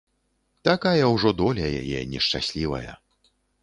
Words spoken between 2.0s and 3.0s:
нешчаслівая.